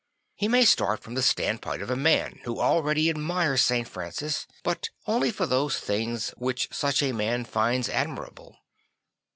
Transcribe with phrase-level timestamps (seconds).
[0.33, 3.87] He may start from the standpoint of a man who already admires St.
[3.87, 8.57] Francis, but only for those things which such a man finds admirable.